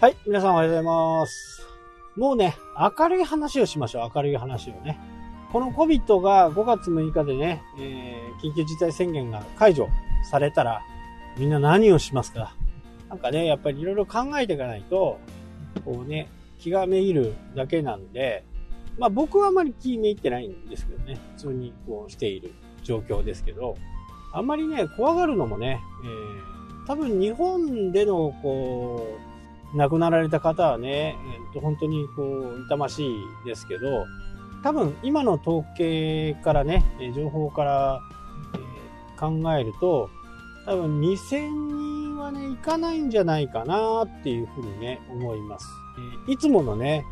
[0.00, 1.68] はい、皆さんおはようございます。
[2.16, 2.56] もうね、
[2.98, 4.10] 明るい話をしましょう。
[4.14, 4.98] 明るい話をね。
[5.52, 9.90] この COVID が5月6日でね、えー、緊急事態宣言が解除
[10.30, 10.80] されたら、
[11.36, 12.54] みんな何をしますか？
[13.10, 15.20] なんかね、やっぱりいろいろ考えていかないと、
[15.84, 18.42] こうね、気がめいるだけなんで、
[18.98, 23.76] まあ僕はあまり気めいってないんですけどね、普通にこうしている状況ですけど、
[24.32, 29.29] あんまりね、怖がるのもね、えー、多分日本でのこう、
[29.74, 34.06] 亡くなられた方はね、えー、と本当にこう、痛ましいですけど、
[34.62, 36.84] 多分今の統計からね、
[37.14, 38.00] 情報から、
[38.54, 40.10] え、考えると、
[40.66, 45.66] 多分2000人はね、いかないんじゃないかなっていうふうにね、思います。
[46.28, 47.04] いつものね、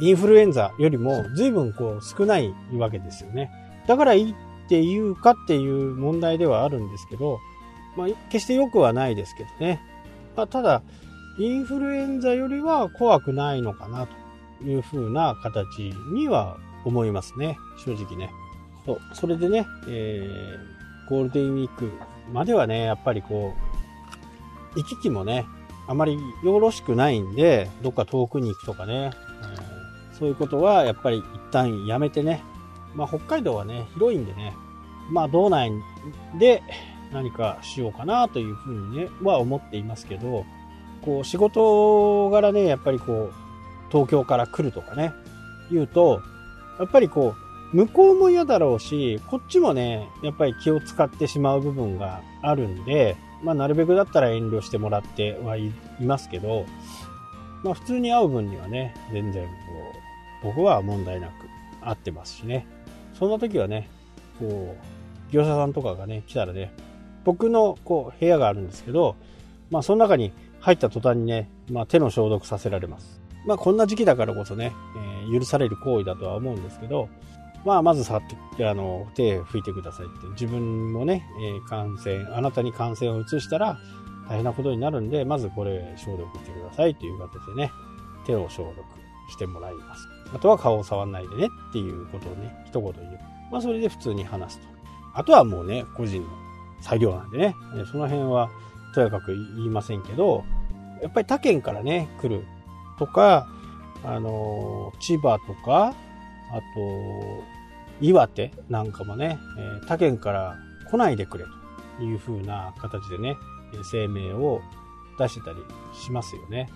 [0.00, 3.50] インフルエンザよりも随分こう少ないわけですよね。
[3.86, 4.34] だからいいっ
[4.68, 7.38] ていうかっていう問題ではあるんですけど、
[7.96, 9.80] まあ、決して良くはないですけどね。
[10.34, 10.82] まあ、ただ、
[11.38, 14.06] インフルエンザよりは怖くないのかな
[14.60, 17.56] という風な形には思いますね。
[17.84, 18.30] 正直ね。
[18.84, 19.00] そう。
[19.14, 21.90] それでね、えー、ゴールデンウィーク
[22.32, 23.54] まではね、やっぱりこ
[24.74, 25.46] う、行き来もね、
[25.86, 29.10] あまりよろしくないんで、どっか遠くに行くとかね、
[30.14, 32.42] えー、そういうことはやっぱり一旦やめてね、
[32.94, 34.54] まあ北海道はね、広いんでね、
[35.10, 35.72] まあ道内
[36.38, 36.62] で
[37.12, 40.44] 何かしようかなというふうにね、は思っていますけど、
[41.04, 43.32] こう仕事柄ね、やっぱりこう、
[43.90, 45.12] 東京から来るとかね、
[45.70, 46.22] 言うと、
[46.78, 47.34] やっぱりこ
[47.72, 56.66] う、向こうも嫌だろうし、こっちもね、やっぱり気を使ってしまう部分があるんで、まあなるべくだったら遠慮してもらってはいますけど、
[57.62, 59.50] まあ普通に会う分にはね、全然こ
[60.44, 61.32] う、僕は問題なく
[61.84, 62.66] 会ってますしね。
[63.18, 63.88] そんな時はね、
[64.38, 64.76] こ
[65.30, 66.72] う、業者さんとかがね、来たらね、
[67.24, 69.16] 僕のこう部屋があるんですけど、
[69.70, 73.20] まあその中に入った途端にね、まあ手の消毒させられます。
[73.46, 77.08] まあこんな時期だからこそね、えー、許される行為だとは思うんですけど、
[77.64, 78.22] まあまず触っ
[78.56, 83.76] て、あの、手拭いてくださいって、自分もね、えー、感染、あなたに感染を移したら
[84.28, 87.72] 大変なことになるんで、まずこれ消毒してくださいという形でね、
[88.24, 88.84] 手を消毒
[89.30, 90.08] してもらいます。
[90.32, 93.20] あとは顔を触んないでねっていうことをね、一言言う。
[93.50, 94.66] まあそれで普通に話すと。
[95.14, 96.28] あとはもうね、個人の
[96.80, 97.56] 作業なんでね、
[97.90, 98.48] その辺は
[98.92, 100.44] とやかく言いませんけど、
[101.00, 102.44] やっぱり他県からね、来る
[102.98, 103.48] とか、
[104.04, 105.94] あの、千葉とか、
[106.52, 107.44] あと、
[108.00, 110.56] 岩手なんかもね、え他県から
[110.90, 111.44] 来ないでくれ
[111.98, 113.36] という風な形でね、
[113.90, 114.60] 声明を
[115.18, 115.56] 出してたり
[115.94, 116.68] しますよね。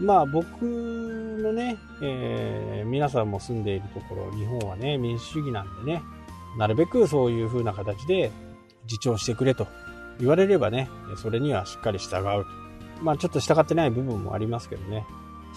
[0.00, 6.02] まあ僕のね、えー、皆さんも住んでいるところ、日本はね、民主主義なんでね、
[6.56, 8.30] なるべくそういう風な形で
[8.84, 9.66] 自重してくれと
[10.18, 12.46] 言われればね、それにはしっかり従う。
[13.02, 15.06] まあちょっと従ってない部分もありますけどね、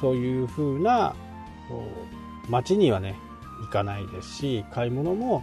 [0.00, 1.14] そういう風な、
[2.48, 3.16] 街にはね、
[3.62, 5.42] 行かないですし、買い物も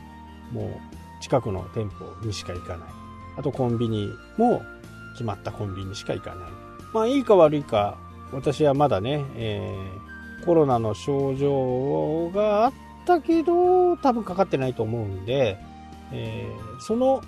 [0.51, 2.89] もう近くの店舗にしか行かない。
[3.37, 4.61] あとコンビニも
[5.13, 6.49] 決まったコンビニしか行かない。
[6.93, 7.97] まあいいか悪いか、
[8.31, 12.73] 私はまだね、えー、コロナの症状があっ
[13.05, 15.57] たけど、多分かかってないと思うんで、
[16.11, 17.21] えー、その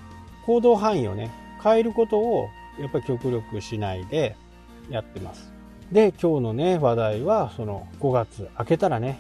[0.46, 2.50] 行動範囲をね、変えることを
[2.80, 4.36] やっぱり極力しないで
[4.90, 5.52] やってます。
[5.92, 9.20] で、今日のね、話題は、その5月明けたらね、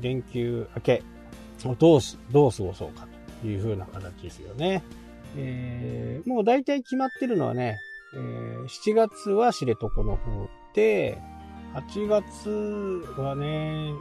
[0.00, 1.02] 連休明け、
[1.78, 3.06] どうす、どう過ごそうか
[3.40, 4.82] という風な形ですよね。
[5.36, 7.78] えー、もう大体決まってるのはね、
[8.14, 11.18] えー、7月は知床の方で、
[11.74, 12.50] 8月
[13.20, 13.92] はね、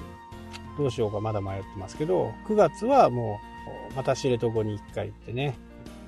[0.78, 3.40] どうしようかまだ迷ってますけど、9月はも
[3.92, 5.56] う、また知床に一回行ってね、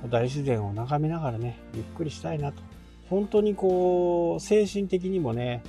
[0.08, 2.62] 大自然を眺めながらね、ゆっくりしたいなと。
[3.10, 5.64] 本当にこう、精神的にもね、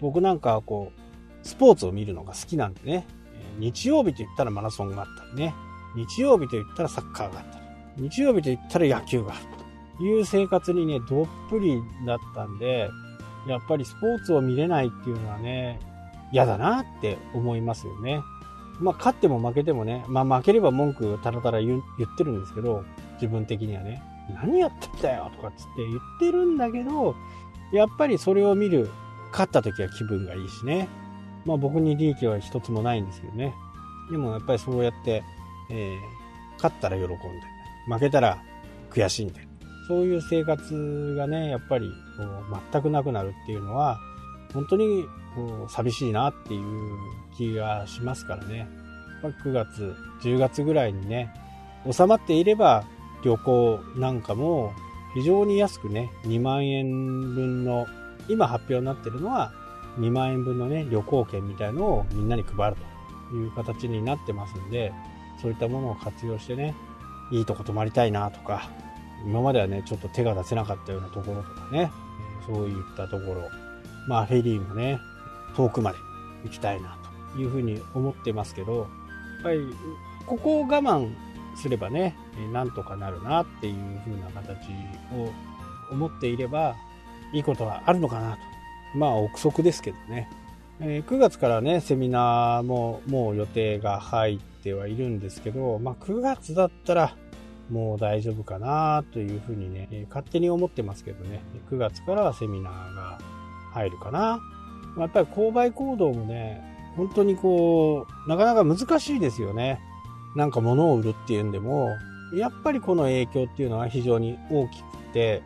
[0.00, 3.06] 僕なんかはこう、スポーツを見るのが好きなんでね、
[3.58, 5.54] 日曜日と言ったらマラソンがあったりね、
[5.94, 7.58] 日曜日と言ったらサッカーがあった
[7.96, 9.40] り、日曜日と言ったら野球がある
[9.98, 12.90] という生活にね、どっぷりだったんで、
[13.46, 15.78] やっぱりスポーツを見れないっていうのはね、
[16.32, 18.22] 嫌だなって思いますよね。
[18.80, 21.82] まあ、勝っても負けてもね、まあ負ければ文句たらたら言っ
[22.16, 22.84] てるんですけど、
[23.14, 24.02] 自分的にはね、
[24.32, 27.14] 何やってんだよとかっつって言ってるんだけど、
[27.72, 28.90] やっぱりそれを見る、
[29.32, 30.88] 勝った時は気分がいいしね。
[31.44, 33.54] まあ僕に利益は一つもないんですけどね。
[34.10, 35.22] でもやっぱりそうやって、
[35.70, 35.98] えー、
[36.56, 37.16] 勝ったら喜んで、
[37.88, 38.42] 負けたら
[38.90, 39.40] 悔しいんで、
[39.88, 43.98] そういう生活がね、やっぱりこう全くなくなるっていうのは、
[44.52, 46.98] 本当にこう寂しいなっていう
[47.36, 48.68] 気がしますからね。
[49.22, 51.32] 9月、10月ぐらいにね、
[51.90, 52.84] 収まっていれば
[53.24, 54.72] 旅行なんかも
[55.14, 57.86] 非常に安くね、2万円分の、
[58.28, 59.52] 今発表になってるのは
[59.98, 62.76] 2万円分のね、旅行券みたいのをみんなに配る
[63.30, 64.92] という形になってますんで、
[65.40, 66.74] そういったものを活用してね、
[67.30, 68.70] いいとこ泊まりたいなとか、
[69.24, 71.90] 今まではね、ちょっと手が出せなかったようなところとかね、
[72.46, 73.48] そういったところ、
[74.08, 74.98] まあフェリーもね、
[75.56, 75.98] 遠くまで
[76.44, 76.98] 行きたいな
[77.34, 78.86] というふうに思ってますけど、やっ
[79.42, 79.74] ぱり
[80.26, 81.14] ここを我慢
[81.56, 82.14] すればね、
[82.52, 84.68] なんとかなるなっていう風な形
[85.12, 85.30] を
[85.92, 86.74] 思っていれば、
[87.32, 88.38] いいことはあるのかなと。
[88.94, 90.28] まあ、憶測ですけどね。
[90.80, 97.16] え、9月からね、セミナーももう予定が入ってはいるんですけど、まあ、9月だったら
[97.70, 103.18] もう大丈夫かなというふうにね、え、勝手に思ってますけどね、9月からはセミナーが
[103.72, 104.40] 入るかな。
[104.96, 106.62] ま、やっぱり購買行動もね、
[106.96, 109.80] 本当にこう、なかなか難しいですよね。
[110.36, 111.90] なんか物を売るっていうんでも、
[112.32, 115.42] やっぱりこの影響っていうのは非常に大きくて、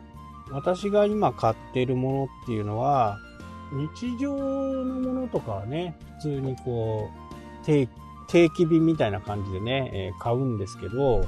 [0.51, 3.19] 私が今買っているものっていうのは、
[3.71, 7.09] 日常のものとかはね、普通にこ
[7.63, 7.65] う、
[8.27, 11.25] 定期便みたいな感じでね、えー、買うんですけど、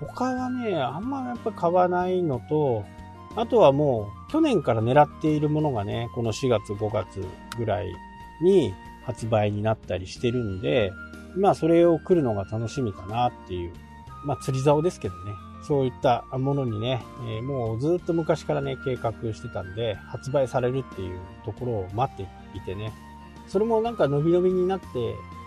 [0.00, 2.84] 他はね、あんまやっぱ買わないのと、
[3.36, 7.24] あとはもう去年から狙っているものがね、この4月5月
[7.56, 7.94] ぐらい
[8.42, 8.74] に
[9.04, 10.92] 発売になったりしてるんで、
[11.36, 13.72] まあそれを来るのが楽しみかなっていう、
[14.24, 15.32] まあ釣り竿ですけどね。
[15.62, 22.22] そういったものにね、えー、もうずっと昔からね、計画してたんで、発売されるっていうところを待って
[22.56, 22.92] いてね、
[23.48, 24.86] それもなんか伸び伸びになって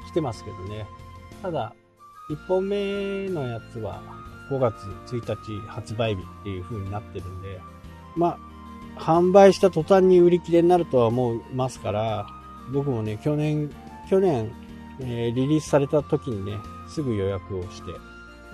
[0.07, 0.85] きてますけどね。
[1.41, 1.73] ただ、
[2.29, 4.03] 1本目のやつは
[4.49, 4.75] 5月
[5.07, 7.61] 1日発売日っていう風になってるんで、
[8.15, 8.37] ま
[8.97, 12.27] あ、販売した途端に売り切れになるとは思いますから、
[12.73, 13.71] 僕もね、去年、
[14.09, 14.51] 去年、
[15.01, 17.91] えー、リリースされた時にね、すぐ予約をして、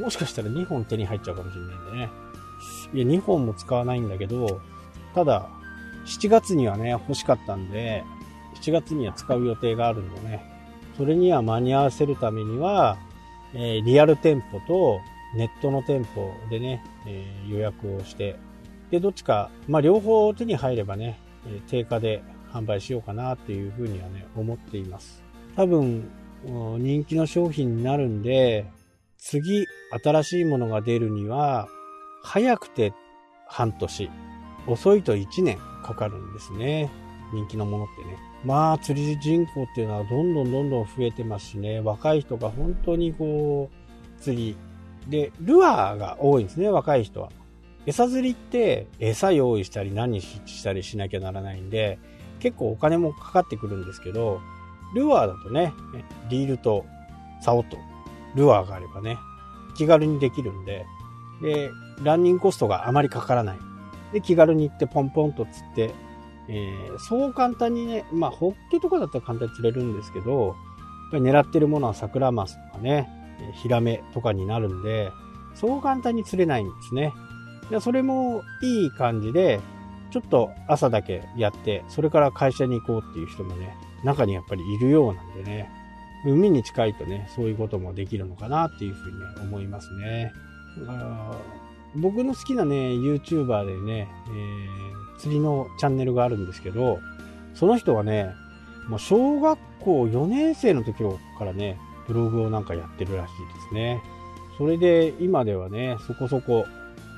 [0.02, 2.10] もしかしたら2本手に入っちゃうかもしれないんでね。
[2.94, 4.62] いや、2本も使わないんだけど、
[5.14, 5.50] ただ、
[6.06, 8.04] 7月にはね、欲しかったんで、
[8.62, 10.44] 7月には使う予定があるんでね、
[10.98, 12.98] それには間に合わせるためには、
[13.54, 15.00] えー、リアル店舗と
[15.36, 18.38] ネットの店舗でね、えー、予約をして、
[18.92, 25.24] で、どっちか、まあ、両方手に入ればね、え定価で販売しようかなっていうふうにはね、思っています。
[25.56, 26.10] 多分、
[26.46, 28.66] 人気の商品になるんで、
[29.18, 29.66] 次、
[30.04, 31.68] 新しいものが出るには、
[32.24, 32.94] 早くて
[33.48, 34.10] 半年、
[34.68, 36.92] 遅いと1年かかるんですね。
[37.34, 38.18] 人気のものってね。
[38.44, 44.56] まあ、釣り人口っていうのはどんどんどんどん増えてますしね、若い人が本当にこう、釣り。
[45.10, 47.30] で、ルアーが多いんですね、若い人は。
[47.86, 52.00] 餌釣りって餌用意したり何したりしなきゃならないんで、
[52.40, 54.42] 結構お金もかかってくるんですけど、
[54.94, 55.74] ルアーだとね、
[56.30, 56.86] リールと
[57.42, 57.78] 竿と
[58.36, 59.18] ルアーがあればね、
[59.76, 60.86] 気軽にできるんで、
[61.42, 61.72] で、
[62.04, 63.60] ランニングコストがあまりかからない。
[64.14, 65.94] で、気軽に行ってポンポンと釣って、
[66.48, 70.56] えー、そう簡単にね、まあ、ホッケとかだったら簡単に釣れるんですけど、やっ
[71.12, 73.10] ぱり狙ってるものはサクラマスとかね、
[73.62, 75.12] ヒラメとかになるんで、
[75.56, 77.14] そう簡単に釣れないんですね。
[77.70, 79.60] でそれもいい感じで、
[80.12, 85.70] ちょっと朝だけやって、それから会社に行こうっていう人もね、中にやっぱりいるようなんでね、
[86.26, 90.32] 海に近いとね、そういうこともできるのかなっていうふうに思いますね。
[91.96, 97.00] 僕の好きなね、YouTuber でね、えー、釣りのチャンネルがあるんですけど、
[97.54, 98.34] その人はね、
[98.88, 101.04] もう小学校4年生の時
[101.38, 101.78] からね、
[102.08, 104.02] ブログをなんかやってるらしいですね。
[104.58, 106.66] それで今ではね、そこそこ、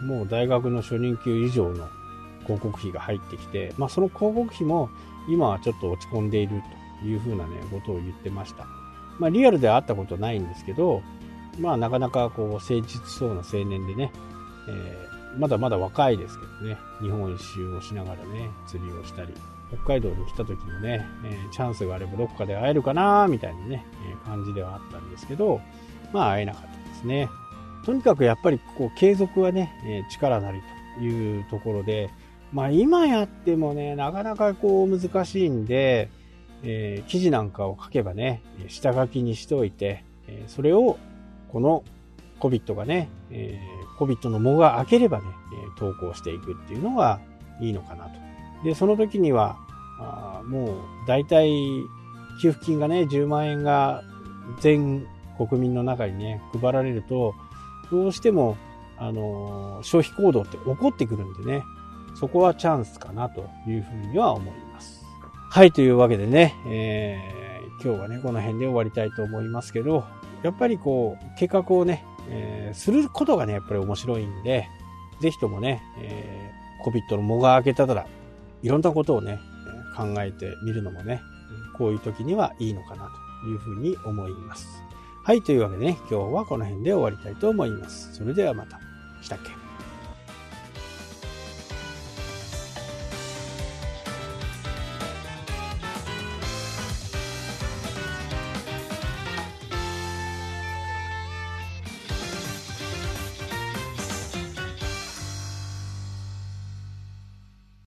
[0.05, 1.87] もう大学の初任給以上の
[2.43, 4.89] 広告費が入ってきて、まあその広告費も
[5.27, 8.65] 今はちょっと落ち込んでいるというふうなね、ことを言ってました。
[9.19, 11.01] まあリアルでは会ったことないんですけど、
[11.59, 14.11] まあなかなかこう誠実そうな青年でね、
[14.67, 19.33] えー、まだまだ若いですけどね、日本一周をしながらね、釣りをしたり、
[19.69, 25.59] 北海道に来た時もね、えー、チャンスがあればどこかで会えるかなみたいなね、えー、感じではあったんですけど、
[26.13, 27.29] まあ会えなかったですね。
[27.85, 30.61] とにかくやっぱりこう継続はね、えー、力なり
[30.97, 32.09] というところで、
[32.51, 36.09] まあ今やってもね、なかなかこう難しいんで、
[36.63, 40.97] えー、記事なんかを書けばね、下書きにしておいて、え、それを
[41.51, 41.83] この
[42.39, 45.25] COVID がね、えー、COVID の藻が開ければね、
[45.77, 47.19] 投稿していくっていうのが
[47.59, 48.19] いいのかなと。
[48.63, 49.57] で、その時には、
[49.99, 51.49] あもう大体
[52.41, 54.03] 給付金がね、10万円が
[54.61, 57.33] 全国民の中にね、配られると、
[57.91, 58.57] どうしても、
[58.99, 61.63] あの消費行動って起こってくるんでね、
[62.15, 64.66] そこはチャンスかなというふうには思います。
[65.49, 70.03] はい、というわけでね、えー、今日はね、この辺で終わりたいと思いますけど、
[70.43, 74.67] やっぱりこう、計画をね、えー、することがね、やっぱり面白いんで、
[75.19, 78.05] ぜひともね、えー、COVID の藻が開けたら、
[78.61, 79.39] いろんなことをね、
[79.95, 81.21] 考えてみるのもね、
[81.75, 83.09] こういう時にはいいのかな
[83.41, 84.67] というふうに思います。
[85.23, 88.13] はい、というわけでね、今日はこの辺で終わりたいと思います。
[88.13, 88.79] それではまた。
[89.21, 89.66] したっけ？